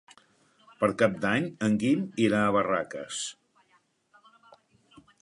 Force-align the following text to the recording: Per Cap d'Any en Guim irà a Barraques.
Per 0.79 0.89
Cap 1.01 1.19
d'Any 1.25 1.45
en 1.69 1.77
Guim 1.85 2.01
irà 2.25 2.41
a 2.47 2.57
Barraques. 2.57 3.23